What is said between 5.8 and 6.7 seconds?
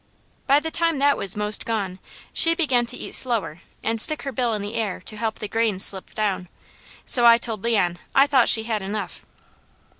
slip down,